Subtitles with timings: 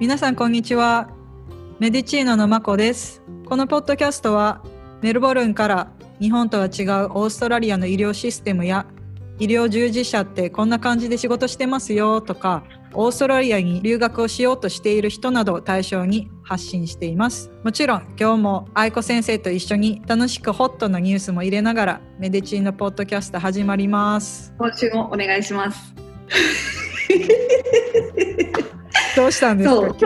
[0.00, 1.10] 皆さんこんにちは。
[1.80, 3.20] メディチーノのまこです。
[3.46, 4.62] このポッドキャストは
[5.02, 5.90] メルボルンから
[6.20, 8.86] 日本とは違うオーストラリアの医療システムや
[9.40, 12.62] 医療従事者ってこんな感じで仕事してますよとか
[12.92, 17.50] オーストラリアに留学をしようとしている人などを対象に発信しています。
[17.64, 24.54] もちろん今日も愛子先生と一緒に楽しくホットなニュースも入れながらメディチーノポッドキャスト始まります。
[24.58, 25.92] 今週もお願いします
[29.20, 29.96] どうしたんですかそう。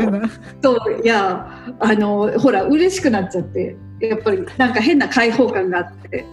[0.63, 6.25] そういやあのほら嬉しくなっちゃってやっぱりなんか変な開放感があって。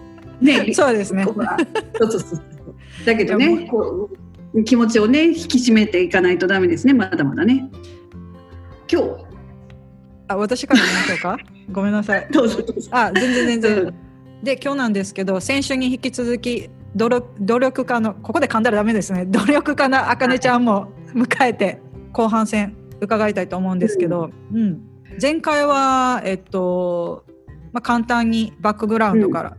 [0.41, 0.73] ね。
[0.73, 1.23] そうですね。
[1.25, 1.57] ほら
[1.99, 2.41] そうそうそう。
[3.05, 4.09] だけどねこ
[4.53, 6.93] う気持ちをね引き締めていかないとダメですね。
[6.93, 7.69] まだまだね。
[8.91, 9.25] 今日。
[10.27, 11.37] あ私から言いましょうか？
[11.71, 12.27] ごめんなさい。
[12.31, 12.89] どうぞどうぞ。
[12.91, 13.93] あ全然全然、うん。
[14.43, 19.25] で今日なんですけど先週に引き続き努力努力家のここで噛んだらダメですね。
[19.25, 24.81] 努力家のあかねちゃんも迎えて後半戦伺いたいと思うんですけど、うん。
[25.21, 27.25] 前回はえっと、
[27.71, 29.57] まあ、簡単にバックグラウンドから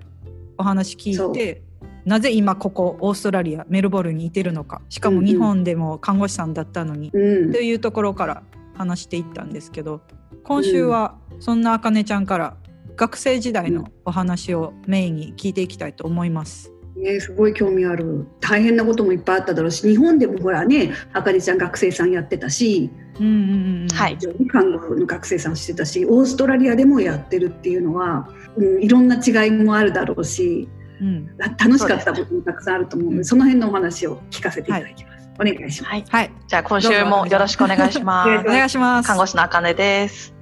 [0.58, 1.62] お話聞いて、
[2.04, 7.52] なぜ今ここオーストラリアメルボルンにいてるのかしかも日本でも看護師さんだったのに、うん。
[7.52, 8.42] というところから
[8.74, 10.00] 話していったんですけど
[10.42, 12.56] 今週はそんなあかねちゃんから
[12.96, 16.72] 学生時代のお話をメインに聞いていきたいと思います。
[16.96, 24.18] ね、すごい興味ある大変なこともいっぱいあっただろうし日本でもほらねあかりちゃん学生さんやってたしうんうんうんうんはい
[24.50, 30.68] 看護の学生さんしてたしオーストラリアでもやってるっていうのは、うん、いろんな違いもあるだろうし
[31.00, 35.20] うんあ楽しかったこともたくさんあると思うのでその辺のお話を聞かせていただきます。
[35.40, 35.90] お願いします。
[35.90, 36.04] はい。
[36.06, 38.46] はい、じゃあ今週もよろしくお願いします。
[38.46, 39.06] お願いします。
[39.06, 40.34] 看護師のあかねです。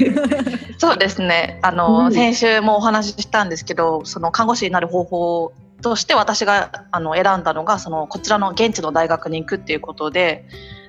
[0.76, 1.58] そうですね。
[1.62, 10.46] あの、うん先週もお話ししたんですけど、その看護師になる方法として私があの選んだのがそのこちらの現地の大学に行くっていうことで、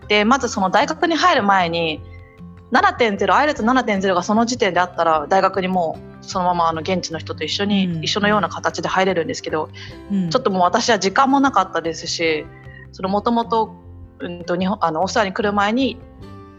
[0.08, 2.02] でまずその大学に入る前に
[2.72, 8.04] 7.0アイレツ7.0がその時点であったら大学にもうそのままあの現地の人と一緒に、うん。
[8.04, 9.70] 一緒のような形で入れるんですけど、
[10.12, 10.30] うん。
[10.30, 12.46] ちょっともう私は時間もなかったですし、
[12.92, 13.74] そのもともと、
[14.20, 15.98] うんと日本、あの、オーストラリアに来る前に、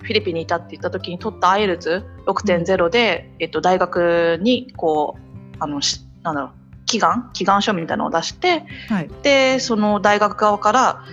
[0.02, 6.50] フィリピンにいたって言った時に取った IELTS 6.0で、えっと、大学に、こう、あの、しなんだろう、
[6.88, 7.30] 志願？
[7.34, 9.10] 志願書みたいなのを出して、はい。
[9.22, 11.04] で、その大学側から、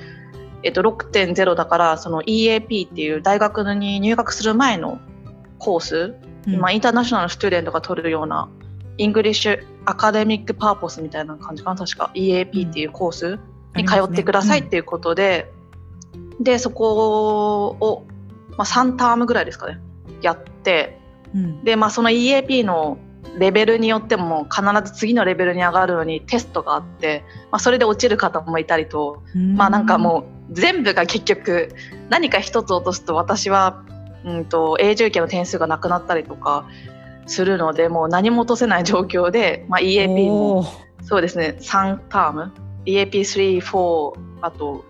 [0.63, 4.99] えっと、6.0だから、その EAP っていう大学に入学する前の
[5.59, 6.15] コース、
[6.47, 6.59] うん。
[6.59, 8.49] まあ、 international student が取るような、
[8.97, 12.09] English academic purpose みたいな感じかな、確か。
[12.15, 13.39] EAP っていうコース
[13.75, 15.51] に通ってくださいっていうことで、
[16.39, 18.07] で、そこを、
[18.57, 19.79] まあ、3タームぐらいですかね、
[20.21, 20.99] やって、
[21.33, 21.63] うん。
[21.63, 22.97] で、まあ、その EAP の
[23.38, 29.56] レベルによっても必ず次のレベルに上がるのにテストがあって、まあ、それで落ちる方もいたりと、うん。
[29.56, 31.73] まあなんかもう全部が結局
[32.09, 33.84] 何か一つ落とすと私は、
[34.23, 36.68] うん、と永住権の点数がなくなったりとか
[37.25, 40.66] するのでもう何も落とせない状況で、まあ、EAP も
[41.03, 42.52] そうですね3ターム。
[42.85, 44.85] EAP34 あと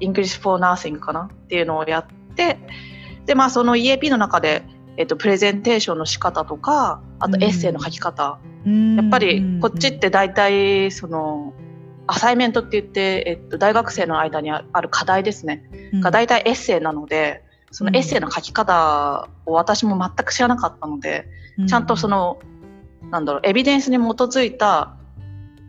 [0.00, 1.28] English for Nursing かな？
[1.32, 2.58] っていうのをやって
[3.26, 4.62] でまあその EAP の中で、
[4.96, 8.96] えっと、プレゼンテーションの仕方とかあとエッセイの書き方、うん。
[8.96, 11.52] やっぱりこっちって大体その
[12.06, 16.00] アサイメントって言って、えっと、大学生の間にある課題ですね、うん。
[16.00, 21.26] が大体エッセイなのでそのエッセイの書き方を私も全く知らなかったので、
[21.66, 22.38] ちゃんとその
[23.10, 24.94] なんだろうエビデンスに基づいた、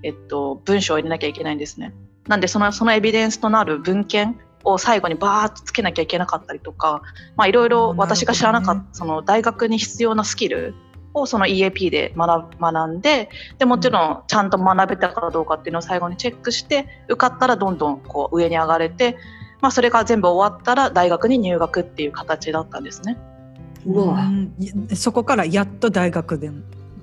[0.03, 1.93] えっと、文章を入れなきゃいけないんですね。
[2.27, 7.01] なんでそのそのエビデンスとなる文献を最後にバーッとつけなきゃいけなかったりとか、
[7.35, 10.73] まあ、いろいろ私が知らなかった、その大学に必要なスキル
[11.13, 19.17] をその EAP で学学んででもちろんちゃんと学べたかどうかっていうのを最後にチェックして受かったらどんどんこう上に上がれて、
[19.61, 23.17] まあ、それが全部終わったら大学に入学っていう形だったんですね。
[23.85, 24.55] うわうん
[24.89, 26.49] いそこからやっと大学で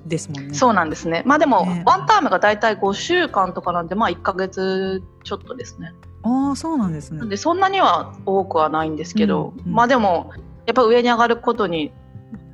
[0.05, 0.53] ですもんね。
[0.53, 1.23] そうなんですね。
[1.25, 5.93] まあでも、ねワンタームが大体5週間とかなんで、まあ1ヶ月ちょっとですね。
[6.23, 7.19] ああそうなんですね。
[7.19, 7.29] なん。
[7.29, 9.73] で、そんなには多くはないんですけど、うんうん。
[9.73, 10.31] まあでも、
[10.65, 11.91] やっぱ上に上がることに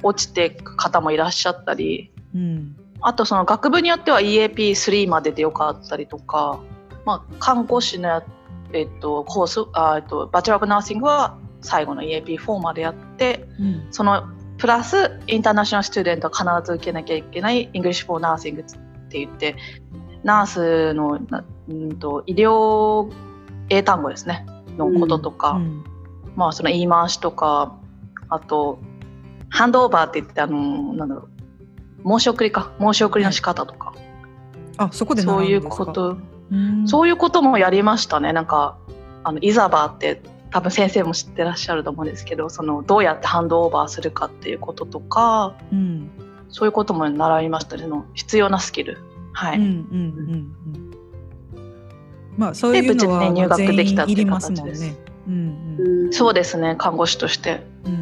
[0.04, 2.76] 落ちていく方もいらっしゃったり、うん。
[3.02, 6.60] あとその学部によっては EAP3 まででよかったりとか、
[7.06, 8.24] まあ看護師のや、
[8.74, 13.88] えっと、コース、あえっと、バチェラー・オブ・ナーシングは最後の EAP4 までやって、うん。
[13.92, 14.28] その
[14.58, 19.56] プラスインターナショナルスチューデントは必ず受けなきゃいけない English for Nursing って言って
[20.24, 23.10] ナースのなうんと医療
[23.70, 24.46] 英単語ですね。
[24.78, 25.84] のこととか、うん。
[26.36, 27.78] まあその言い回しとか
[28.30, 28.80] あと
[29.50, 31.28] ハンドオーバーって言ってあのなんだろ
[32.04, 32.20] う。
[32.20, 32.72] 申し送りか。
[32.80, 33.94] 申し送りの仕方とか、
[34.78, 36.18] あそこで習そういうこと。
[36.52, 36.88] うん。
[36.88, 38.32] そういうこともやりましたね。
[38.32, 38.78] なんか
[39.24, 46.10] あのイザバーって多分先生も知ってらっしゃると思うんですけどそのどうやってハンドオーバーするかっていうこととか、うん、
[46.50, 47.86] そういうことも習いましたね。
[47.86, 48.98] の必要なスキル。
[49.34, 50.89] はい、うんうんうんうん
[52.40, 54.82] まあそういうのは入学できたっていう形です。
[54.82, 54.96] ね。
[55.28, 55.76] うん
[56.06, 57.62] うん、そうですね看護師として。
[57.86, 58.00] うん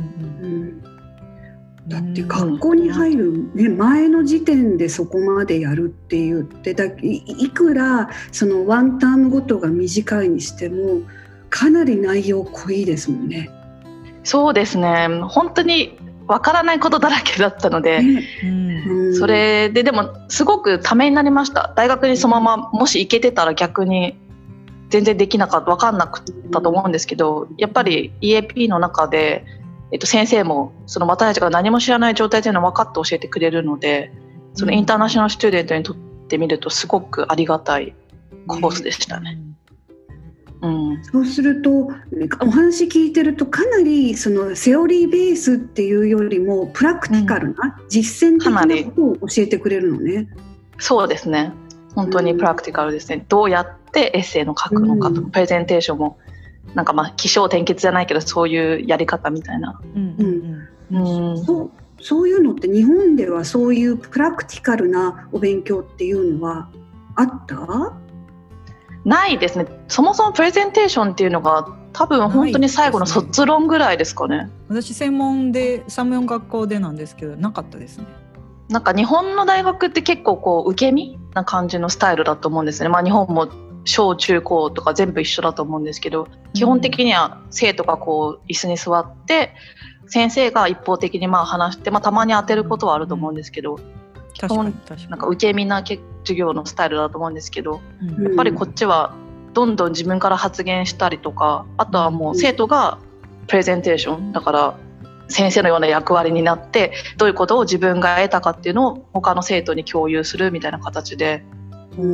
[1.87, 11.01] だって学校に入る、ね、前の時点でそこまでやるって言ってだいくらそのワンタームごとが短いにしても
[11.49, 13.49] かなり内容濃いですもんね。
[14.25, 15.07] そうですね。
[15.29, 15.97] 本当に
[16.27, 18.01] わからないことだらけだったので、
[18.43, 21.73] うん、それででもすごくためになりました。
[21.77, 24.17] 大学にそのままもし行けてたら逆に
[24.89, 29.45] 全然できなかった分かんなかったと思うんですけどやっぱり EAP の中で
[29.91, 34.11] えっと、先生もその私たちが何も知らない状態というのを分かって教えてくれるので
[34.53, 35.95] そのインターナショナルスチューデントにとっ
[36.27, 37.95] てみるとすごくありがたい
[38.47, 39.39] コースでしたね。
[40.59, 41.69] うん、そうすると
[42.41, 50.27] お話聞いてるとかなりそのセオリーベースっていうよりもプラクティカルな、実践的なことを教えてくれるのね。
[50.79, 51.53] そうですね。
[51.93, 56.17] 本当にプラクティカルですね、どうやってエッセイの書くのかとか、プレゼンテーションも
[56.75, 59.79] なんかまあ起承転結じゃないけどそういうやり方みたいな。
[59.95, 66.69] うんうんそうそういうのって日本ではそういうプラクティカルなお勉強っていうのは
[67.15, 67.57] あった？
[69.03, 69.65] ないですね。
[69.87, 78.05] そもそもプレゼンテーションっていうのが多分本当に最後の卒論ぐらいですかね、ね、私専門で専門学校でなんですけどなかったですね。
[78.69, 82.89] なんか日本の大学って結構こう受け身な感じのスタイルだと思うんですね。
[82.89, 83.49] まあ日本も
[83.87, 89.53] 小中高とか全部一緒だと思うんですけど基本的には生徒がこう椅子に座って
[90.07, 93.77] 先生が一方的にまあ話して、まあ、たまに当てることはあると思うんですけど、
[94.33, 94.73] 基本
[95.09, 96.01] なんか受け身な授
[96.33, 97.81] 業のスタイルだと思うんですけど、
[98.21, 99.13] やっぱりこっちは
[99.53, 102.99] どんどん自分から発言したりとかあとはもう生徒が
[103.47, 104.77] プレゼンテーションだから
[105.29, 111.43] 先生のような役割になってどういうことを自分が得たかっていうのを他の生徒に共有するみたいな形で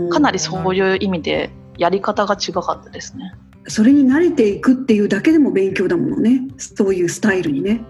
[0.10, 3.34] かなりそういう意味でやり方が違かったですね。
[3.68, 6.42] それに慣れていくっていうだけでも勉強だものね。
[6.58, 7.84] そういうスタイルにね。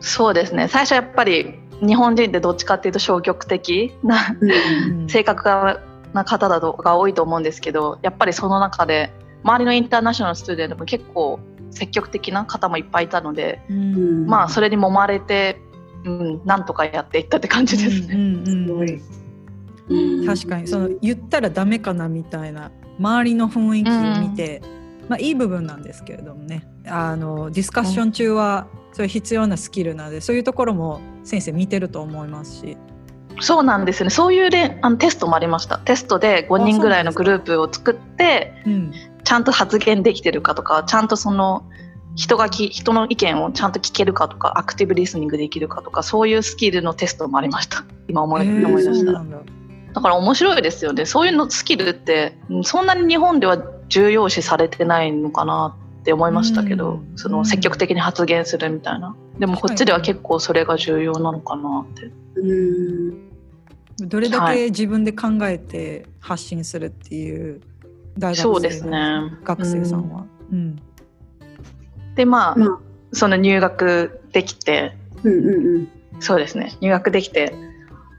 [0.00, 0.68] そうですね。
[0.68, 1.54] 最初やっぱり
[1.86, 5.80] 日本人ってどっちかっていうと消極的な、うん、性格
[6.12, 11.40] な方だとが多いと思うんですけどやっぱりその中で周りのインターナショナルスチューデントも結構
[11.70, 15.60] 積極的な方もいっぱいいたので、うん、まあそれに揉まれて、
[16.04, 18.14] うん、なんとかやっていったって感じですね。
[18.14, 18.70] うん。
[18.70, 19.02] うん。
[19.88, 22.70] うん、確かにその言ったらダメかなみたいな
[23.00, 24.62] 周りの雰囲気を見て、
[25.02, 26.68] うん、まあ、いい部分なんですけれどもね。
[26.86, 32.76] あのディスカッション中はそういう必要なスキルなのでそういうところも先生見てると思いますし。
[33.40, 34.10] そうなんですね。
[34.10, 35.78] そういうであのテストもありました。
[35.78, 38.92] テストで5人ぐらいのグループを作って、うん、
[39.24, 41.64] ちゃんと発言できてるかとかちゃんとその
[42.16, 47.84] 人がき人の意見をちゃんと聞けるかとかアクティブリスニングできるかとかそういうスキルのテストもありました。
[48.08, 49.12] 今思い思い出した。
[49.12, 49.24] ら。
[49.92, 51.06] だから面白いですよね。
[51.06, 53.58] そういうのスキルってそんなに日本では
[53.88, 59.16] 重要視されてないのかなって思いましたけど、その積極的に発言するみたいな。
[59.38, 62.10] でもこっちでは結構それが重要なのかなって。
[62.36, 63.30] うん。
[64.08, 67.60] どれだけ自分で考えて発信するっていう
[68.18, 68.98] 大学生、ですね、
[69.44, 70.24] 学生さんは。
[70.50, 70.76] うん、
[72.14, 72.78] でまあ、まあ、
[73.12, 75.88] その入学できて、うんうんうん、
[76.20, 76.76] そうですね。
[76.80, 77.54] 入学できて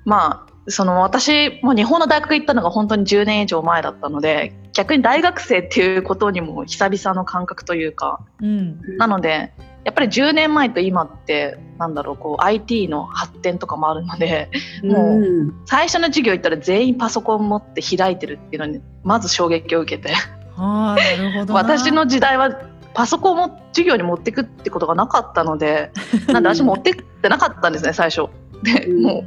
[0.05, 9.53] まあその私も日本の大学行ったのが本当に10年以上前だったので逆に大学生っていうことにも久々の感覚というか、うん、なので
[9.83, 14.51] やっぱり10年前と今ってなんだろうこう IT の発展とかもあるので、
[14.83, 20.13] もう最初の授業行ったら全員パソコン持って開いてるっていうのにまず衝撃を受けて。
[20.55, 22.51] あなるほど私の時代は
[22.93, 25.91] パソコンも授業に持ってくってことがなかったので
[26.27, 28.29] なんで私持ってってなかったんですね最初。
[28.63, 29.23] でもう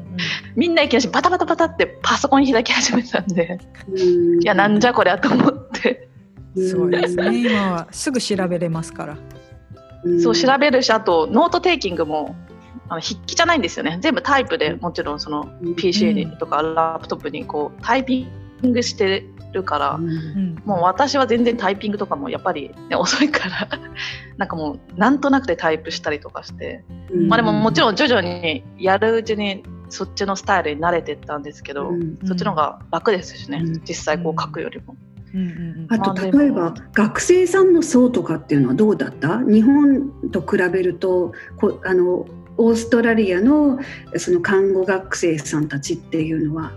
[0.57, 3.59] みんないきなりバタバタバタってパソコン開き始めたんで。
[4.41, 6.09] いやなんじゃこりゃと思って。
[6.57, 7.51] すごいですね。
[7.51, 9.17] 今はすぐ調べれますから。
[10.23, 12.37] そう調べるしあと note taking も
[12.89, 13.99] あの筆記じゃないんですよね。
[14.01, 18.44] 全部タイプでもちろんその PC にとかラップトップにこうタイピング
[18.83, 23.69] してるから、うん、もう私は全然タイピングとかもやっぱり、ね、遅いから
[24.37, 34.97] なんかもうなんとなくでタイプしたりとかして、うん、まあでももちろん徐々にやるうちにそっちのスタイルに慣れてったんですけど、うん、そっちの方が楽ですしね、実際こう書くよりも。
[35.89, 39.41] あと例えば学生さんの層とかっていうのはどうだった？
[39.41, 43.81] 日本と比べるとこあのオーストラリアの
[44.17, 46.73] その看護学生さんたちっていうのは？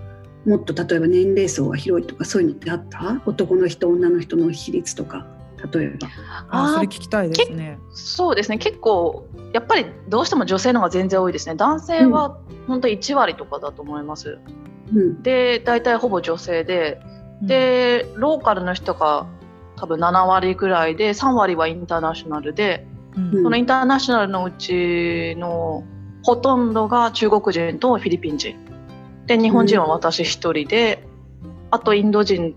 [0.48, 3.22] もっと例えば年齢層が広いとかそういうのってあった？
[3.26, 5.28] 男の人女の人の比率とか。
[5.74, 6.08] 例えば。
[6.50, 7.80] あそれ聞きたいですね。
[7.92, 8.58] そうですね。
[8.58, 11.56] 結構やっぱりどうしても女性の方が全然多いですね。
[11.56, 14.40] 男性は本当1割とかだと思います。
[14.94, 17.02] うん、で大体ほぼ女性で。
[17.40, 19.28] でローカルの人が
[19.76, 25.84] 多分7割ぐらいで3割はインターナショナルで、うん、そのインターナショナルのうちの
[26.24, 28.56] ほとんどが中国人とフィリピン人
[29.28, 31.04] で日本人は私一人で、
[31.44, 32.56] うん、あとインド人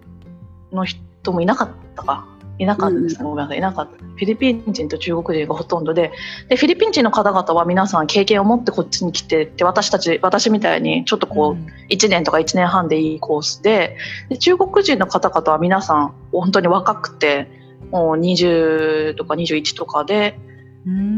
[0.72, 2.26] の人もいなかったか。
[2.58, 3.00] いなかった。
[3.00, 3.58] ですね、ごめんなさい。
[3.58, 3.96] いなかった。
[3.96, 6.12] フィリピン人と中国人がほとんどで。
[6.48, 13.96] でフィリピン人の方々は皆さん経験を持ってこっちに来てで私たち私みたいにちょっとこう1年とか1年半でいいコースで
[14.28, 17.48] で中国人の方々は皆さん本当に若くて
[17.90, 20.38] もう20とか21とかで、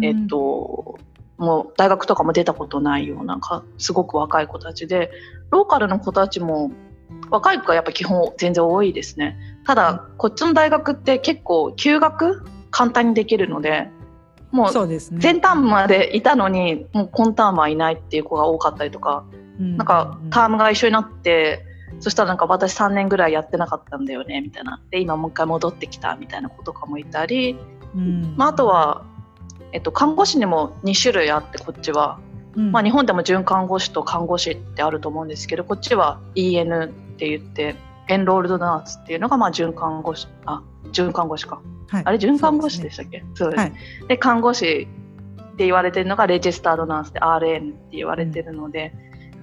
[0.03, 0.99] えっと
[1.43, 5.11] もう大学とかも出たことないようなかすごく若い子たちで
[5.51, 6.71] ローカルの子たちも
[7.31, 9.37] 若い子がやっぱ基本全然多いですね。
[9.67, 13.91] ただ、こっちの大学って結構休学簡単にできるので
[14.53, 14.73] もう
[15.21, 19.25] 前タームまでいたのにもう今タームはいないっていう子が多かったりとか、
[19.59, 21.65] なんかタームが一緒になって
[22.01, 24.81] そしたらなんか私3年ぐらいやってなかったんだよねみたいな。
[24.91, 27.59] で今もう一回戻ってきたみたいな子とかもいたり、
[28.37, 29.05] まあ、あとは、
[29.73, 32.19] えっと、看護師にも2種類あってこっちは。
[32.55, 37.77] まあ、日本でも准看護師と看護師ってあると思うんですけどこっちは EN って言って
[38.09, 43.25] エンロールドナースっていうのがまあ准看護師あ准看護師か、はい、あれ准看護師でしたっけ？
[43.33, 44.87] そうです、ね、はい、で看護師
[45.41, 48.93] って言われてるのがレジスタードナースで RN って言われてるので、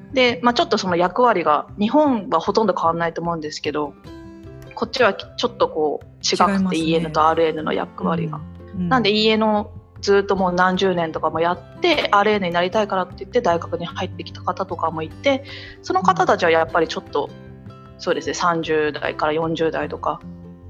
[0.09, 3.95] うん、で、まあ、ちょっとその役割が日本はほとんど変わらないと思うんですけど
[4.75, 8.39] こっちはちょっとこう違くて、ね、EN と RN の役割が。
[8.75, 8.81] うん。
[8.81, 9.65] うん、なんで EN
[10.01, 15.44] ずっともう何十年とかもやって RN になりたいからって言って大学に入ってきた方とかもいて
[15.82, 17.29] その方たちはやっぱりちょっと
[17.98, 20.22] そうですね30代から40代とか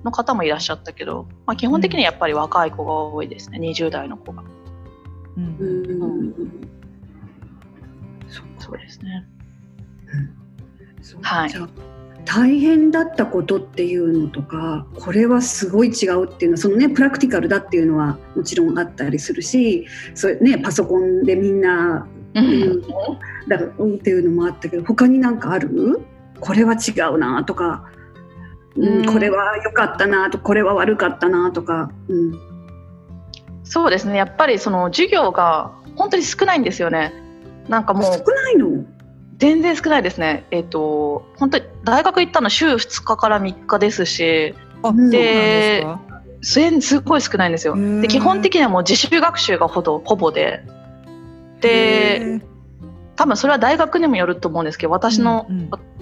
[0.03, 4.43] の方もいらっしゃったけど、まあ、基本的にやっぱり若い子が多いですね、うん、20代の子が。
[5.37, 5.65] うん、う
[6.07, 6.33] ん、
[8.57, 9.25] そうですね。
[11.21, 11.51] はい。
[12.31, 22.81] 大変だったことっていうのとかこれはすごい違うっていうのはそのねプラクティカルだっていうのはもちろんあったりするしそれ、ね、パソコンでみんな、うん、
[23.47, 26.01] だからっていうのもあったけど他になんかある？
[26.39, 27.89] これは違うなとか、
[28.75, 32.39] うん、これは良かったなとこれは悪かったなとか、うん、
[33.63, 34.17] そうですね。
[34.17, 37.11] やっぱりその授業が本当に少ないんですよね。
[37.67, 38.85] なんかもう少ないの？
[39.39, 40.45] 全然少ないですね。
[40.51, 44.53] えっ、ー、と本当に大学行ったの週2日から3日ですし
[45.09, 45.85] で
[46.81, 47.75] すごい少ないんですよ。
[48.01, 50.63] で基本的にはもう自主学習がほどほぼで。
[51.61, 52.41] で
[53.15, 55.45] 多分それは大学にもよると思うんですけど私の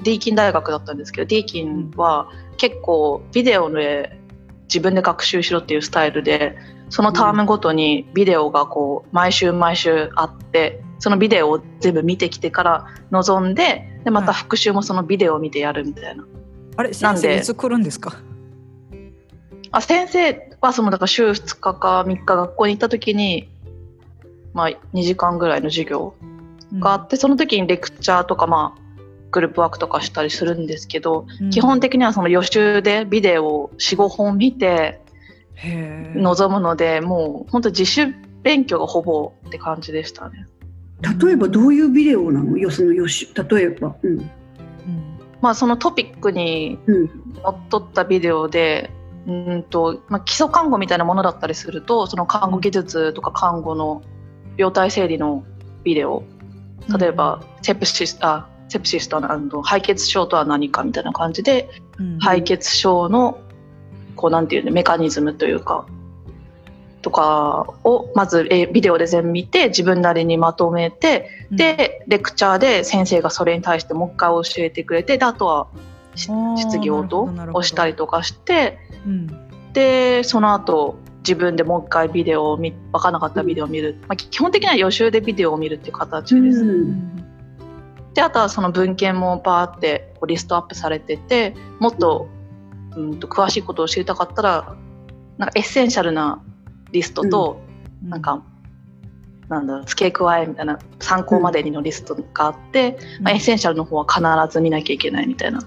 [0.03, 4.19] ディーキン大学だったんですけど、ディーキンは結構ビデオで
[4.63, 6.57] 自分で学習しろっていうスタイルで
[6.89, 16.23] そのタームごとにビデオがこう毎週毎週あってそのビデオを全部見てきてから臨んででまた復習もそのビデオを見てやるみたいな。
[16.23, 16.31] はい、
[16.77, 18.15] あれ先生いつ来るんですか？
[19.71, 23.49] あ先生はそのだから週2日か3日学校に行った時に、
[24.53, 26.15] まあ、2時間ぐらいの授業
[26.79, 28.81] があって、うん、その時にレクチャーとかまあ
[29.31, 35.01] グループワークとかしたりするんですけど、うん、基本的にはその予習でビデオを45本見て
[35.63, 40.47] 臨むのでもう本当自主勉強がほぼって感じでしたね。
[41.21, 42.57] 例えばどういうビデオなの？
[42.57, 44.29] よその予習例えば、うん、
[45.41, 46.79] まあ、そのトピックに
[47.43, 48.89] のっとったビデオで、
[49.27, 54.01] うん、うんとまあ、基礎看護みたいなものだったりするとその看護技術とか看護の
[54.57, 55.43] 病態整理の
[55.83, 56.23] ビデオ。
[56.97, 63.39] 例えば、セプシスあセプシスとは敗血症とは何かみたいな感じで、うん、敗血症の
[64.17, 65.85] こうなんていうのメカニズムというか
[67.01, 68.43] とかをまず
[68.73, 75.67] ビデオで全部見て自分なりにまとめて、うん、でレクチャーで先生がそれに対してもう一回教えてくれてであとは
[76.15, 76.29] 質
[76.79, 86.59] 疑応答をしたりとかして、うん、でその後自分でもう一回ビデオを見分からなかったビデオを見る、まあ、基本的には予習でビデオを見るっていう形です。
[86.61, 87.17] うん。
[88.13, 92.27] であとはその文献もバーってこうリストアップされててもっと,、
[92.97, 94.75] うんと詳しいことを知りたかったら
[95.37, 96.43] なんか essential な
[96.91, 97.61] リストと、
[98.03, 98.43] うん、なんか
[99.49, 105.61] なんだろう付け加えみたいな参考までにのリストがあって、うん、まあ、 essential の方は必ず見なきゃいけないみたいな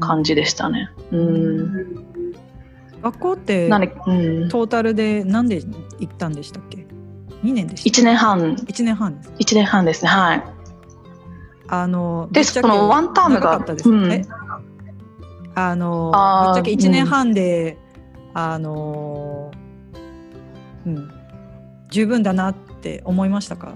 [0.00, 0.90] 感じでしたね。
[1.10, 1.28] うん、う
[1.98, 2.12] ん
[3.02, 5.60] 学校って、うん、トータルで何で
[5.98, 6.86] 行ったんでしたっけ
[7.42, 8.54] ？2年でした1年半。
[8.54, 9.32] 1年半です。
[9.40, 10.44] 1年半ですねはい。
[11.66, 14.26] あのでそのワンタームがったです、うん、
[15.54, 16.12] あの
[16.46, 17.78] ぶっちゃけ1年半で、
[18.34, 19.50] あの
[20.86, 21.10] うん、
[21.90, 23.74] 十分だなって思いましたか？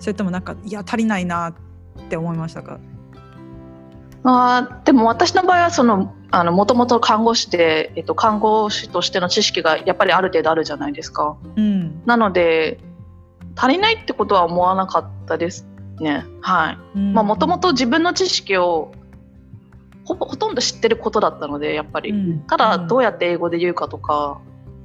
[0.00, 1.54] それともなんかいや足りないなっ
[2.08, 2.78] て思いましたか？
[4.24, 11.36] あでも私の場合はそのあのもともと看護師で、えっと、看護師としての知識がやっぱりある程度あるじゃないですか。
[11.56, 12.78] うん、なので
[13.56, 15.66] 足りないってことは思わなかったです
[16.00, 16.24] ね。
[16.40, 16.98] はい。
[16.98, 18.92] まあもともと自分の知識を
[20.04, 24.40] ほほとんど知ってることだったのでやっぱり、うん、ただどうやって英語で言うかとか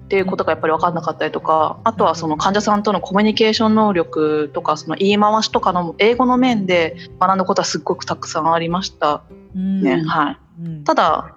[0.05, 9.23] っていうことがやっぱり分かんなかったりとかあとはその患者さんとのコミュニケーション能力とかその言い回しとかの英語の面で学んだことはすっごくたくさんありました。
[9.53, 10.37] ね、うん、はい、
[10.83, 11.35] ただ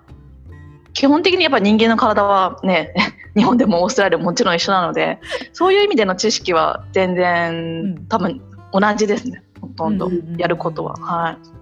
[0.94, 2.94] 基本的にやっぱ人間の体はね
[3.36, 5.18] 日本でもオーストラリアももちろん一緒なので
[5.52, 8.40] そういう意味での知識は全然多分
[8.72, 9.42] 同じですね。
[9.60, 11.61] ほとんどやることは、はい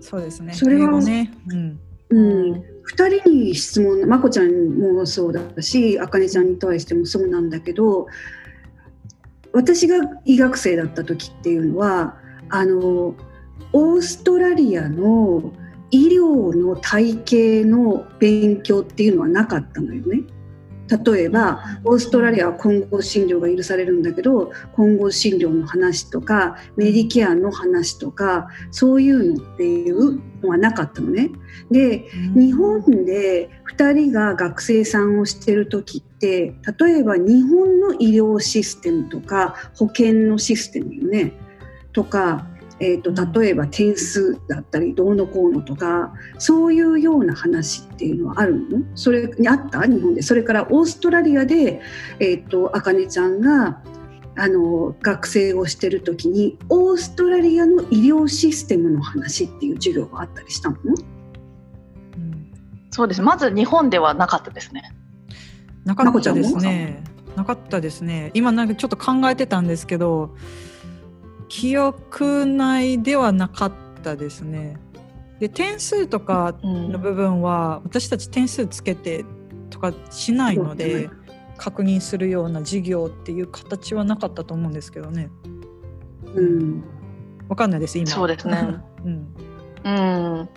[0.00, 0.52] そうですね。
[0.52, 1.80] それはね、うん。
[2.08, 8.06] うん、2人に質問まこちゃんもそうだしあかねちゃんに対してもそうなんだけど
[9.52, 12.16] 私が医学生だった時っていうのは
[12.48, 13.16] あの
[13.72, 15.52] オーストラリアの
[15.90, 20.22] 医療の体系の勉強っていうのはなかったのよね。
[20.88, 31.30] 例えばオーストラリアは混合診療が許されるんだけど混合診療の話とかメディケアの話とかそういうのっていうのはなかったのね。
[31.70, 41.32] で日本で2人が学生さんをしてる時って例えば日本の医療システムとか保険のシステムよね
[41.92, 42.46] とか
[42.78, 48.82] えーと、例えば点数だったりどうのこうのとかそういうような話っていうのはあるの？
[48.94, 49.82] それにあった？
[49.82, 50.20] 日本で。
[50.20, 51.80] それからオーストラリアで、
[52.20, 53.82] えーと、あかねちゃんが
[54.36, 62.52] あの学生をしてる時にオーストラリアの医療システムの話っていう授業があったりしたの、うん、
[62.90, 63.22] そうです。
[63.22, 64.94] まず日本ではなかったですね。
[65.86, 67.02] なかったですね。
[67.36, 68.30] なかったですね。
[68.34, 70.36] 今なんかちょっと考えてたんですけど
[71.48, 74.78] 記憶内ではなかったですね。
[75.40, 79.24] で点数とかの部分は、私たち点数つけて
[79.70, 81.10] とかしないので、
[81.58, 85.30] 確認するような授業っていう形はなかったと思うんですけどね。
[86.34, 86.84] うん。
[87.48, 88.06] わかんないです今。
[88.06, 88.58] そうですね。
[89.04, 89.34] うん。
[89.84, 90.48] うん。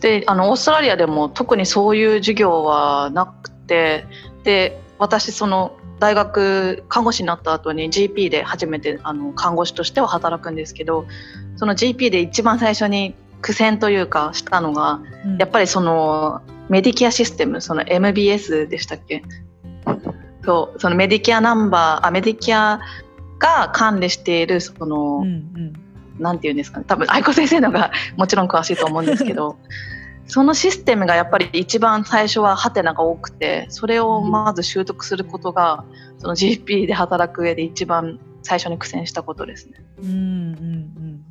[0.00, 4.06] であのオーストラリアでも特にそういう授業はなくて
[4.44, 11.06] で私その大学看護師になった後に GP で初めてあの看護師としては働くんですけど
[11.56, 19.22] その GP で一番最初に苦戦というかしたのが、うん、やっぱりそのメディケアシステムその MBS でしたっけ？
[20.44, 22.80] そうそのメディケアナンバーあメディケア
[23.38, 25.72] が管理しているその、うんうん、
[26.18, 26.84] なんていうんですかね。
[26.86, 29.56] 多分愛子先生のがもちろん詳しいと思うんですけど
[30.30, 35.84] そのシステムがやっぱり一番最初はハテナが多くてそれをまず習得することが、
[36.18, 39.84] その GP で働く上で一番最初に苦戦したことですね。
[39.98, 41.24] うんうんうん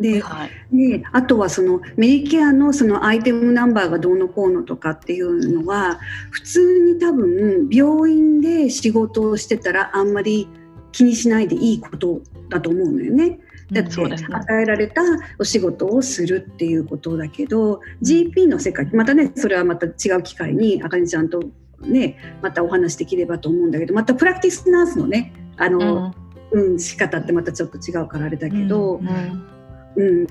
[0.00, 5.98] で、はい、であとはそのメディケアのそのアイテムナンバーがどうのこうのとかっていうのは
[6.30, 10.48] 普通に多分病院で仕事をしてたらあんまり
[10.92, 13.40] 気にしないでいいことだと思うのよね。
[13.72, 15.02] だって与えられた
[15.38, 21.42] お仕事をするっていうことだけど GP の世界またねそれはまた違う機会にあかねちゃんと
[21.80, 26.12] ねまたお話できればと思うんだけどまたプラクティスナースのねあの、
[26.50, 29.48] うん、うん、仕方ってまたちょっと違うからあれだけど、うん、
[29.96, 30.26] うん、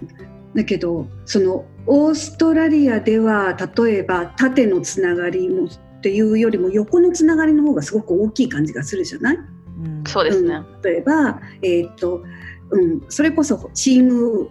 [0.56, 5.70] だけどそのオーストラリアでは例えば縦のつながりもっ
[6.02, 12.24] ていうよりも横のつながりの方がすごく大きい感じがするじゃない、うん、そうですね、例えば、えーと
[12.72, 14.50] うん、それこそチーム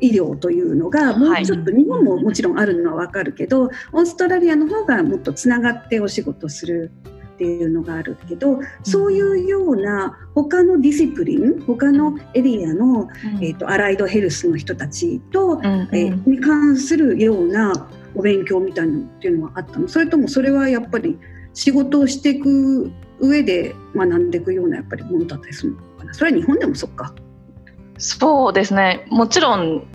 [0.00, 6.90] 医療というのがもうちょっと日本ももちろんあるのは分かるけど、オーストラリアの方がもっとつながってお仕事する
[7.34, 13.08] っていうのがあるけど、そういうような他のディシプリン他のエリアの、
[13.40, 19.88] えーと、アライドヘルスの人たちと、えー、に関するようなお勉強みたいなのっていうのはあったの？
[19.88, 21.18] それともそれはやっぱり
[21.54, 26.12] 仕事をしていく上で学んでいくようなやっぱりものだったりするのかな？
[26.12, 27.14] それは日本でもそっか。
[28.02, 29.06] そうですね。
[29.10, 29.86] もちろん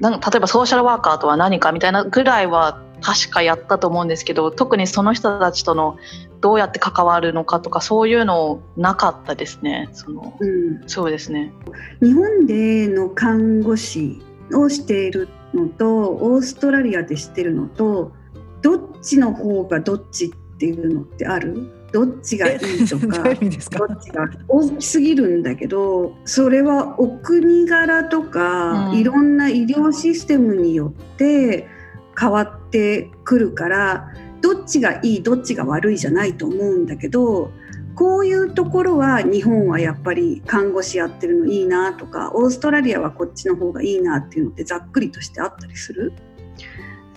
[0.00, 5.96] なん例えばソーシャルワーカーとは何かみたいなぐらいは確かやったと思うんですけど特にその人たちとの
[6.40, 9.88] どうやって関わるのかとかそういうのなかったですね。
[9.92, 11.52] その、うん、そうですね。
[12.02, 14.20] 日本での看護師
[14.52, 18.12] をしているのとオーストラリアでしてるのと
[18.60, 21.77] どっちの方がどっちっていうのってある？
[21.92, 31.66] どっちがいいとか どっちが大きすぎるんだけどそれはお国柄とか、うん、いろんな医療システムによって
[32.18, 37.50] 変わってくるからどっちがいいどっちが悪いじゃないと思うんだけど
[37.94, 46.12] こういうところは日本はやっぱり看護師やってるのいいなとかオーストラリアはこっちの方がいいなっていうのってざっくりとしてあったりする？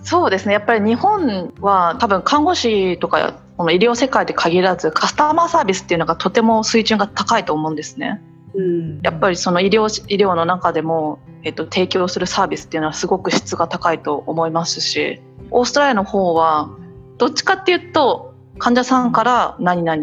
[0.03, 8.21] そうですねやっぱり日本は多分看護師とかこの医療世界で限らずカスタマーサービスっていうのがとても水準が高いと思うんですね。
[8.53, 16.69] うん、やっぱりその医療医療の中でも、えっと、提供するサービスっていうのはすごく質が高いと思いますしオーストラリアの方は
[17.17, 20.01] どっちかっていうと患者さんから何々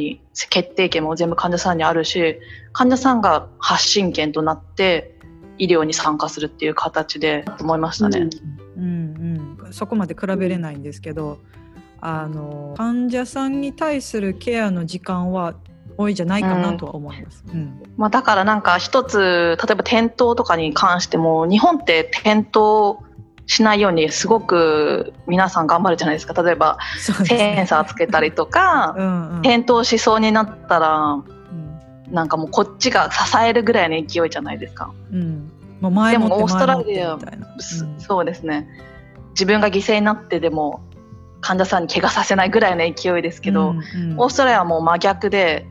[0.49, 2.39] 決定権も全部患者さんにあるし
[2.73, 5.15] 患者さんが発信権となって
[5.59, 8.29] 医療に参加するっていう形で思いましたね。
[8.77, 8.95] うん、うんう
[9.43, 11.38] ん、そこまで比べれないんですけど
[12.00, 15.54] あの患者さんに対するケアの時間は
[15.96, 17.44] 多いじゃないかなとは思います。
[17.48, 22.98] うん、まあ、だからなんか一つ例えば転倒とかに関しても日本って転倒
[23.46, 26.40] しないようにすごく皆さん頑張るじゃないですか。
[26.40, 26.78] 例えば、
[27.24, 31.24] センサーつけたりとかうん、転倒しそうになったら、う
[32.11, 34.92] ん、なんかもうこっちが支えるぐらいの勢いじゃないですか。
[35.11, 35.50] うん、
[35.81, 37.20] もう前でもオーストラリア、うん、
[37.98, 38.68] そうですね
[39.31, 40.83] 自分が犠牲になってでも
[41.41, 45.67] 患者さんに怪我させないぐらいの勢いですけど、うんうん、オーストラリアはもう真逆で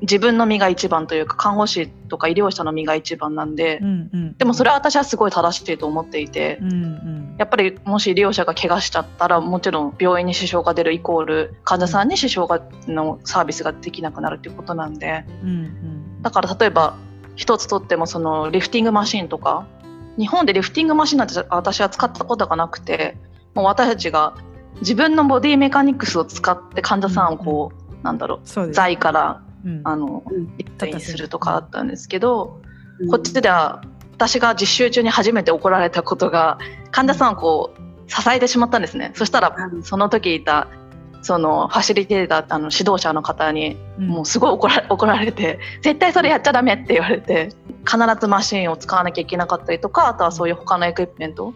[0.00, 16.96] 自分の身が一番というか看護師とか医療者の身が一番なんで、うんうん、でもそれは私はすごい正しいと思っていて、うんうん、やっぱりもし医療者が怪我しちゃったらもちろん病院に支障が出るイコール患者さんに支障がのサービスができなくなるっていうことなんで、うんうん、だから例えば
[17.34, 19.66] 一つとってもそのリフティングマシンとか
[20.18, 23.16] 日本でリフティングマシンなんて私は使ったことがなくて
[23.54, 24.34] もう私たちが
[24.80, 29.42] 自分のボディメカニクスを使って患者さんをこう、うん、なんだろう財から
[29.84, 30.22] あの、
[30.58, 32.60] 行ったりするとかあったんですけど、
[33.10, 36.58] こっちでは私が実習中に初めて怒られたことが
[36.90, 39.12] 患者さんをこう支えてしまったんですね。
[39.14, 40.68] そしたらその時いた
[41.22, 47.50] そのファシリテーターあの指導者の方にもうすごい怒ら 怒られて絶対それやっちゃダメって言われて
[47.84, 51.52] 必ずマシンを使わなきゃいけなかったりとかあとはそういう他のエクイプメント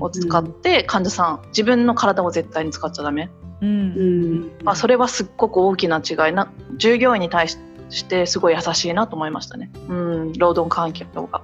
[0.00, 3.30] を使って患者さん自分の体を絶対に使っちゃダメ。
[3.62, 4.50] うん。
[4.64, 7.58] まあ、それはすっごく大きな違いな従業員に対し
[8.04, 11.40] てすごい優しいなと思いましたね、うん、労働環境が。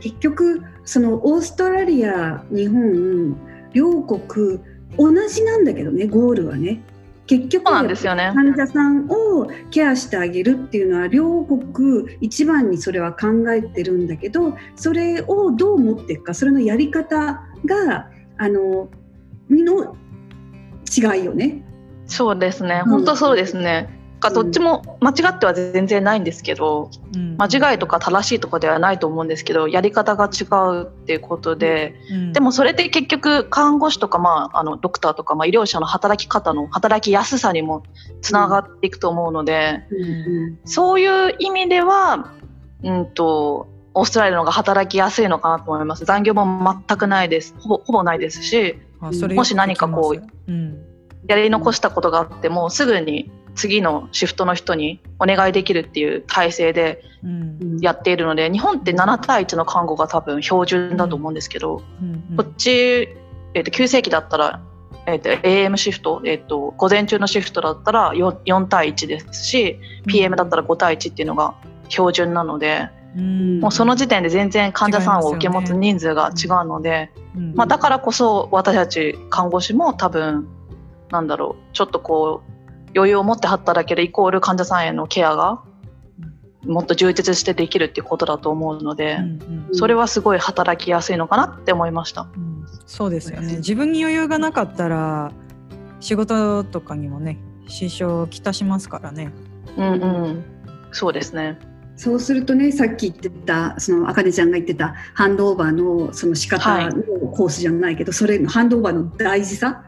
[0.00, 3.34] 結局そのオーストラリア日本
[3.72, 4.60] 両国
[4.98, 6.82] 同じなんだけどねゴールはね
[7.26, 18.88] 結局患者さんをケアしてあげるっていうのは両国一番にそれは考えてるんだけどそれをどう持っていくかそれのやり方があの
[19.48, 19.96] の
[20.96, 21.62] 違いよね。
[22.06, 23.93] そうですね、本当そうですね。
[24.24, 37.84] かどっちも間違っては全然ないんですけど、うん、間違いとか正しいとかではないと思うんですけどやり方が違うっていうことで、うん、でもそれって結局看護師とか、まあ、あのドクターとか、まあ、医療者の働き方の働きやすさにも
[38.22, 42.32] つながっていくと思うので、うん、そういう意味では、
[42.82, 46.04] うんと、オーストラリアの方が働きやすいのかなと思います。
[46.04, 46.44] 残業も
[46.88, 47.54] 全くないです。
[47.60, 50.82] ほぼほぼないですしもし何かこう、うん、
[51.26, 57.02] やり残したことがあってもすぐに次のシフトの人にお願いできるっていう体制で
[57.80, 62.24] やっているので、うん、日本って7対1の看護が多分標準だと思うんですけど、うん。
[62.30, 62.70] うん、こっち、
[63.54, 64.60] えー、と急性期だったら、
[65.06, 71.54] えー、と AM シフト、えー、と午前中のシフトだったら 4, 4対1ですし PM だったら5対1っていうのが
[71.88, 72.88] 標準なので。
[73.60, 80.48] もうその時点で全然患者さんを受け持つ人数が違うので、ね、まあ、だからこそ私たち看護師も多分
[81.10, 82.53] なんだろうちょっとこう
[82.94, 85.62] 余裕を持って働けるイコール患者さんへのケアが
[86.66, 93.56] もっと充実してできるっていうことだと思うので、うんうん、それはすごい働きやすいのかなって思いました、うん、そうですよね。
[93.56, 95.32] 自分に余裕がなかったら
[96.00, 99.32] 仕事とかにもね支障をきたしますからね。
[99.76, 100.44] うんうん。
[100.92, 101.58] そうですね。
[101.96, 109.84] そうするとねさっき言ってたそのあかねちゃんが言ってたハンドオーバーのその仕方のコースじゃないけど、はい、それのハンドオーバーの大事さ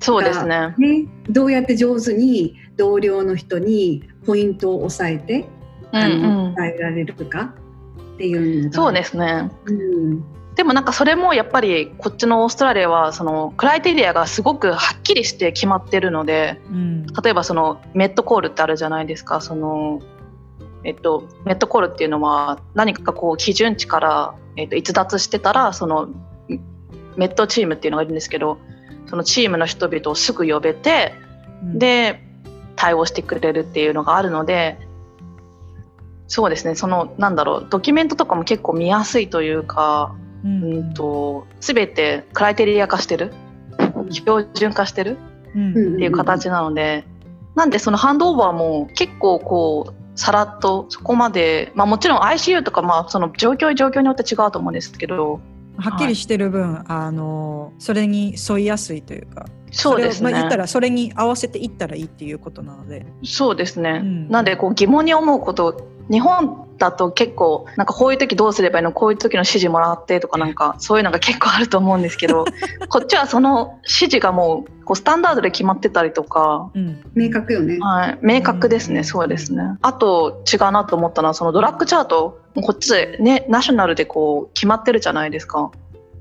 [0.00, 0.74] そうですね。
[0.78, 5.46] ねどうやって上手に同僚の人にポイントを押さえて、
[5.92, 7.54] うんうん、伝えられるか
[8.14, 19.40] っていうのそうですね、うん、でもなんかそれもやっぱりこっちのオーストラリアはそのクライテリアがすごくはっきりして決まってるので、うん、例えばそのメットコールってあるじゃないですか。
[19.40, 20.00] その
[20.82, 26.08] えっと、メットコールっていうのは何かこう基準値から、えっと、逸脱してたらその
[27.16, 28.58] メットチームっていうのがいるんですけど
[29.10, 31.14] そのチームの人々をすぐ呼べて、
[31.64, 32.22] うん、で
[32.76, 34.78] 対応してくれるっていうのがあるので
[36.28, 36.76] そうですね。
[36.76, 43.32] そのなんだろうドキュメントとかも結構見やすいというか、うん、うんと全てクライテリア化してる
[44.10, 45.18] 標準化してる
[45.56, 45.70] うん。
[45.72, 47.04] っていう形なので、
[47.56, 55.40] なんでそのハンドオーバーも結構こうさらっとそこまで、まあ、もちろん ICU とかまあその状況状況によって違うと思うんですけど
[55.80, 60.30] はっきりしてる分、あのそれに沿いやすいというかそうですね。
[60.30, 63.06] まあ、言ったらそれに合わせていったらいいっていうことなので。
[63.24, 64.28] そうですね、うん。
[64.28, 72.46] なんでこう疑問に思うこと日本だと結構なんかこういう時どうすればいいのこういう時の指示もらってとかなんかそういうのが結構あると思うんですけど
[72.88, 77.00] こっちはその指示がもうこうスタンダードで決まってたりとか、うん。
[77.14, 77.78] 明確よね。
[77.78, 79.62] はい、明確ですね、うんそうですね。
[79.82, 85.70] あと違うなと思ったのはそのドラッグチャートこっちでねナショナルでこう決まってるじゃないですか。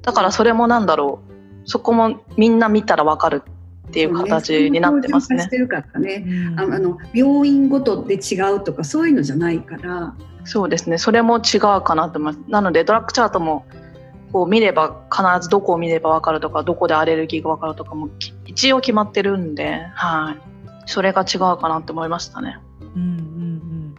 [0.04, 1.30] だからそれもなんだろう
[1.66, 3.44] そこもみんな見たらわかる
[3.88, 6.26] っていう形になってますねね。
[6.58, 10.16] ああの病院ごとで違うとかそういうのじゃないから。
[10.46, 12.50] そうですね、それも違うかなと思います。
[12.50, 13.66] なので、ドラッグチャートも
[14.32, 20.38] こう見れば、必ずどこを見れば分かるとか、どこでアレルギーが分かるとかもき一応決まってるんで、はい。
[20.86, 22.58] それが違うかなと思いましたね。
[22.96, 23.96] うんうん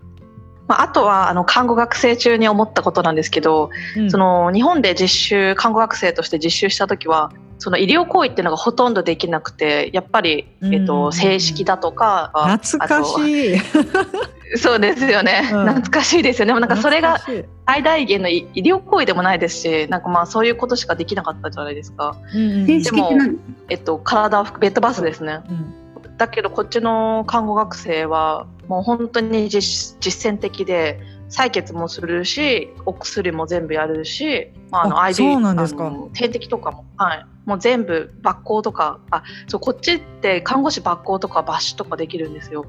[0.66, 13.59] まあ、あとは、あの、看護学生中に思ったことなんですけど、うんその、日本で実習、看護学生として実習した時は、その医療行為っていうのがほとんどできなくて、やっぱり、えっうんと、正式だとか、懐かしいい。
[14.57, 15.49] そうですよね。
[15.53, 16.49] うん懐かしいですよね。
[16.49, 17.20] でもなんかそれが
[17.66, 22.16] 最大限の医医療行為でもないですし、なんかまあそういうことしかできなかったじゃないですか。
[22.35, 23.38] うんうん正式って何？
[23.68, 25.40] えっと、体を拭くベッドバスですね。
[25.49, 25.75] うん
[26.16, 42.65] だけどこっちの看護学生はもう本当に実実践的で、採血もするし、お薬も全部やるし、まあ、あのあ ID そうなんですかあの点滴とかも、はい、もう全部抜膏とか、あ、そうこっちって看護師抜膏とか抜歯とかできるんですよ。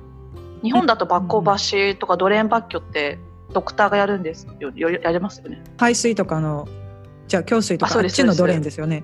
[0.64, 3.20] 日本だと抜膏抜歯とかドレーン抜去って
[3.54, 4.72] ドクターがやるんですよ。
[4.72, 5.62] よやりますよね。
[5.78, 6.68] 排水とかの
[7.28, 9.04] じゃあ胸水とあそうですかあっちのドレーンですよね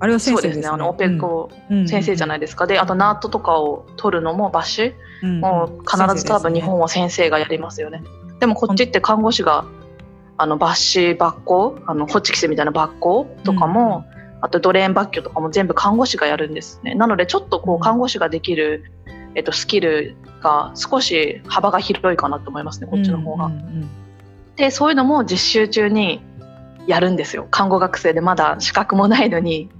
[0.00, 0.62] あれは先そうですね。
[0.62, 2.66] 生ですねあのオペコうん先生じゃないですか。
[2.66, 4.94] で、あとナートとかを取るのも抜歯
[5.24, 8.02] うんもう必ず多分日本は先生がやりますよね。
[8.40, 9.66] でもこっちって看護師が
[10.38, 14.04] あの抜歯抜膏あのホチキスみたいな抜膏とかも、
[14.42, 16.94] あとドレーン抜去とかも全部看護師がやるんですね。
[16.94, 18.92] なのでちょっとこう看護師ができる、
[19.36, 23.46] えっと、スキルが少し幅が広いかなと思いますねこっちの方が。
[23.46, 23.90] うんうん
[24.54, 26.20] でそういうのも実習中に
[26.86, 27.48] やるんですよ。
[27.50, 29.70] 看護学生でまだ資格もないのに。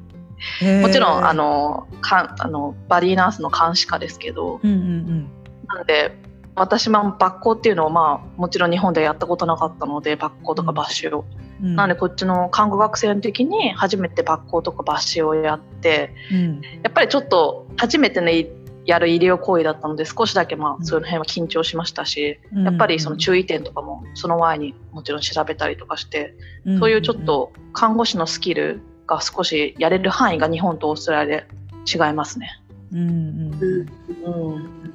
[0.80, 4.60] もちろんあのかあのバディナースの監視下ですけど。
[4.62, 5.30] うんうん
[5.68, 6.16] なので
[6.54, 16.60] 私も抜膏っていうのをまあもちろん日本でやったことなかったので抜膏とか抜歯を、うんなのでこっちの看護学生の時に初めて抜膏とか抜歯をやってうん。
[16.82, 18.48] やっぱりちょっと初めてのい
[18.84, 20.82] やる医療行為だったので少しだけまうん。
[20.82, 22.64] あその辺は緊張しましたし、うん。
[22.64, 26.34] やっぱりその注意点とかもその前にもちろん調べたりとかして、
[26.80, 31.46] そういうちょっと看護師のスキルが少しやれる範囲が日本とオーストラリアで
[31.86, 32.60] 違いますね。
[32.92, 33.00] うん。
[33.00, 33.88] うん。
[34.24, 34.54] うん。
[34.54, 34.92] うん、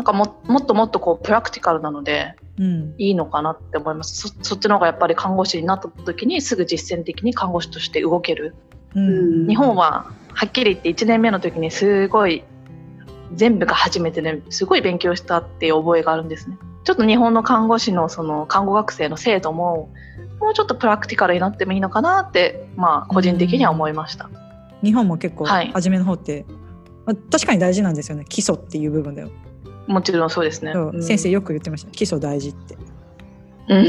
[0.00, 2.94] なんかももっともっとこうプラクティカルなのでうん。
[2.96, 4.28] いいのかなって思います。
[4.28, 8.54] そそっちの方がやっぱり看護師になった時にすぐ実践的に看護師として動ける。
[8.94, 9.46] うん。
[9.46, 12.44] 日本ははっきり言って1年目の時にすごい
[13.34, 16.56] 全部が初めてですごい勉強したっていう覚えがあるんですね。
[16.84, 19.90] ちょっと日本の看護師のその看護学生の制度も
[20.40, 24.30] もうちょっとプラクティカルになってもいいのかなってまあ個人的には思いました、
[24.82, 25.70] 日本も結構はい。
[25.72, 26.44] 初めの方って、
[27.06, 28.24] まあ確かに大事なんですよね。
[28.28, 29.30] 基礎っていう部分では、
[29.90, 31.02] もちろんそうですね、そううん。
[31.02, 31.90] 先生よく言ってました。
[31.90, 32.76] 基礎大事って。
[33.68, 33.86] うん。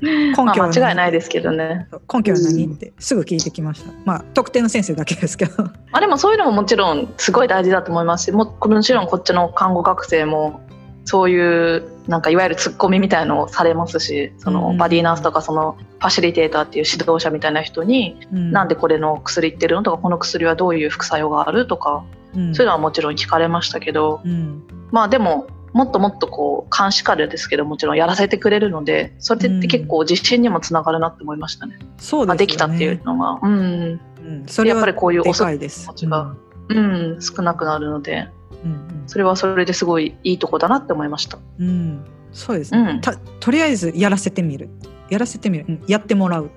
[0.00, 1.88] 根拠まはあ間違いないですけどね。
[2.12, 3.92] 根拠は何ってすぐ聞いてきました。
[4.04, 5.64] まあ特定の先生だけですけど。
[5.64, 10.60] まあ、でもそういうのももちろんすごい大事だと思いますしももちろんこっちの看護学生も
[11.06, 14.56] そういうなんかいわゆるツッコミみたいのをされますしそうん。
[14.56, 22.54] のバディナースとかそのファシリテーターっていう指導者みたいな人に、なんでこれの薬言ってるのとかこの薬はどういう副作用があるとか、うん。
[22.54, 24.62] そういうのはもちろん聞かれましたけどうん。
[24.90, 31.78] まあでももっともっとこう監視下でですけどもちろんやらせてくれるのでそれって結構自信にもつながるなって思いましたね。
[31.98, 32.34] そうでね。
[32.34, 34.00] あできたっていうのが、うん。
[34.24, 35.84] うん、それはやっぱりこういうでかいです。
[35.84, 36.34] 気持ちが
[36.68, 38.28] うん、少なくなるので。
[38.64, 41.38] うんそれはそれですごいいいとこだなって思いました。
[41.58, 41.68] うん。
[41.68, 43.00] うんそうですね、うん。
[43.00, 44.68] たとりあえずやらせてみる。
[45.08, 45.84] やらせてみる、うん。
[45.86, 46.50] やってもらう。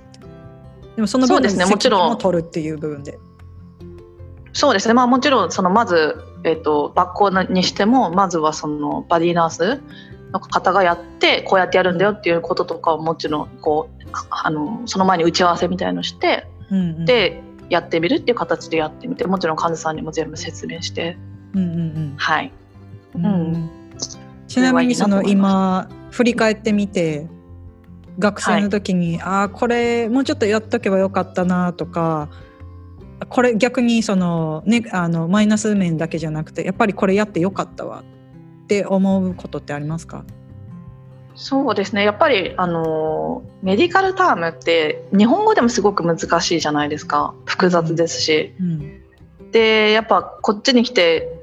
[0.96, 1.66] でもその分そうですね。
[1.66, 2.02] もちろん。
[2.02, 3.18] 責任も取るっていう部分で。
[4.52, 4.94] そうですね。
[4.94, 9.82] まあもちろんそのまずえっ、と学校にしてもまずはそのバディナース
[10.32, 17.06] の方がやってこうやってやるんだよっていうこととかをもちろんこうあのその前に打ち合わせみたいのしてうんうん。
[17.06, 21.18] でやってみるっていう形でやってみてもちろん患者さんにも全部説明して
[21.54, 22.52] うんうんはい。
[23.16, 23.26] うん。
[23.26, 23.70] うん。
[24.48, 27.28] ちなみにその今振り返ってみて
[28.18, 32.30] 学生の時に、ああこれもうちょっとやっとけばよかったなとか
[33.30, 38.04] これ逆にその、ね、あのマイナス面だけじゃなくてやっぱりこれやってよかったわ
[38.64, 40.26] って思うことってありますか？
[41.36, 42.04] そうですね。
[42.04, 47.34] やっぱりあのメディカルタームって日本語でもすごく難しいじゃないですか。
[47.46, 48.54] 複雑ですし。
[48.60, 49.02] うん、
[49.52, 51.39] でやっぱこっちに来て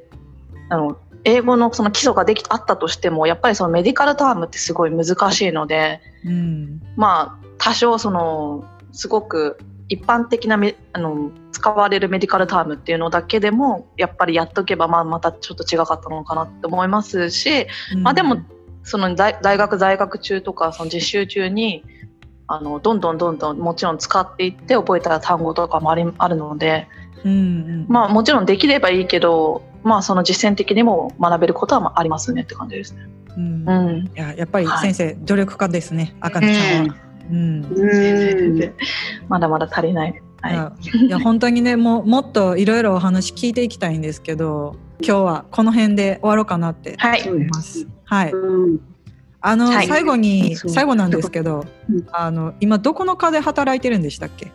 [0.69, 18.39] あの英語のその基礎ができあったとしてもやっぱりそのメディカルタームってすごい難しいので、うん、まあ多少そのすごく一般的なめあの使われるメディカルタームっていうのだけでもやっぱりやっとけばまあまたちょっと違かったのかなって思いますし、うん、まあでも
[18.83, 21.85] その大学在学中とかその実習中に
[22.49, 26.87] あのどんどんどんどんもちろん使っていって覚えた単語とかもありあるので、
[27.25, 33.07] うんうん、まあもちろんできればいいけどまあその実践的にも学べることはありますねって感じですね。
[33.37, 36.97] うん、うん、いややっぱり先生、はい、努力家ですね、あかねさんは。
[37.31, 38.75] うん、うん。
[39.29, 40.23] まだまだ足りない。
[40.43, 46.97] はい、いや本当にねもうもっといろいろお話聞いていきたいんですけど今日はこの辺で終わろうかなって
[47.27, 47.87] 思います。
[48.05, 48.81] はい、はい
[49.41, 51.65] あの、はい、最後に最後なんですけど、
[52.13, 54.51] あの今どこの科で働いてるんでしたっけ？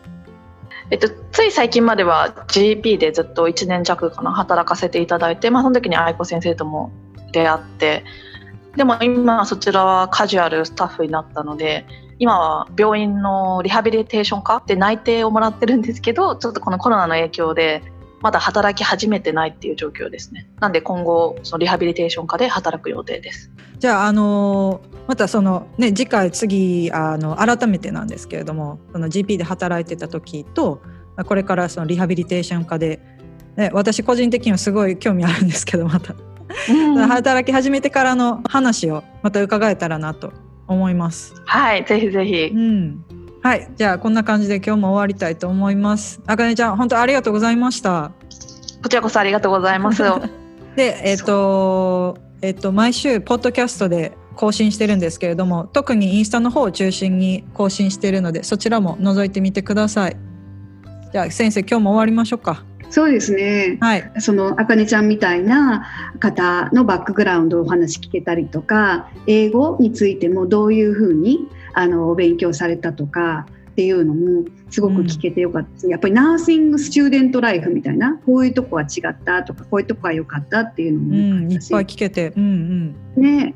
[0.92, 6.92] えっと、つい最近までは GP でずっと1年弱かな働かせていただいて、まあ、その時に愛子先生とも
[7.32, 8.04] 出会って
[8.76, 11.86] でも今そちらはカジュアルスタッフになったので
[12.18, 17.82] 今は病院のリハビリテーション科で内定をもらってるんですけどちょっとこのコロナの影響で
[18.20, 20.46] まだ働き始めてないっていう状況ですね。
[20.60, 23.50] なんで今後そのリハビリテーション科で働く予定です。
[23.78, 30.80] じゃああのまたそのね次回次あの改めてなんですけれどもその GP で働いてた時と
[31.26, 33.00] これからそのリハビリテーション科で、
[33.56, 36.14] ね、私個人的にはすごい興味あるんですけどまた、
[36.70, 40.32] うん、働き始めてからの話をまた伺えたらなと
[40.66, 41.34] 思います。
[41.44, 43.04] はいぜひぜひ、うん
[43.42, 46.20] はい、じゃあこんな感じで今日も終わりたいと思います。
[46.26, 48.12] あかねちゃん、本当ありがとうございました。
[48.80, 50.04] こちらこそありがとうございます。
[50.76, 60.16] で、えっ、ー、と、えっ、ー、と、毎週ポッドキャストで更新してるんですけれども、特にインスタの方を中心に更新しているので、そちらも覗いてみてください。
[61.12, 62.64] じゃあ先生、今日も終わりましょうか。
[62.90, 63.78] そうですね。
[63.80, 64.12] はい。
[64.18, 65.86] そのあかねちゃんみたいな
[66.18, 83.54] 方のバックグラウンドをお話聞けたりとか、英語についてもどういうふうにあの勉強されたとかっていうのもすごく聞けてよかったです、うん、やっぱりナーシングスチューデントライフみたいなこういうとこは違ったとかこういうとこは良かったっていうのも、うん、いっぱい聞けて、うんうん、ね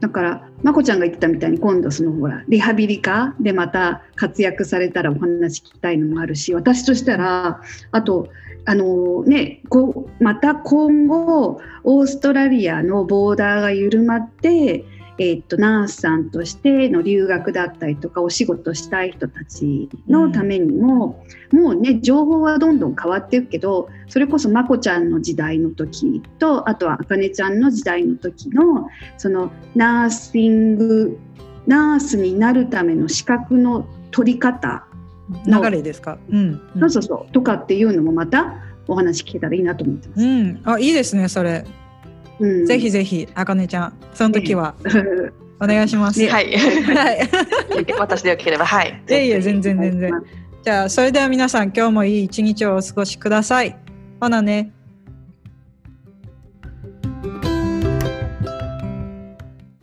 [0.00, 8.28] だからまこちゃんが言ってたみたいに今度そのほらリハビリ科でまた活躍されたらお話聞きたいのもあるし私としたらあと
[8.64, 14.84] あのねこまた今後オーストラリアのボーダーが緩まって
[15.18, 31.18] えー、っとナースさんとしての留学だったりとかお仕事したい人たちのためにも、うん、もうね情報はどんどん変わっていくけどそれこそまこちゃんの時代の時とあとはあかねちゃんの時代の時のそのナーシング
[31.66, 34.86] ナースになるための資格の取り方
[35.46, 38.54] 流れですか、うん、うん、そうそうそうとかっていうのもまた
[38.86, 40.22] お話聞けたらいいなと思ってます。
[40.22, 41.66] うん、あいいですねそれ
[42.66, 44.74] ぜひぜひあかねちゃんその時は、
[45.60, 46.20] お願いします。
[46.28, 46.56] はい。
[46.56, 47.28] はい。
[47.98, 49.02] 私でよければ、はい。
[49.08, 50.12] いえいえ、全然全然。
[50.62, 53.76] じゃあ、それでは皆さん、今日もいい一日をお過ごしください。
[54.20, 54.72] ほなね。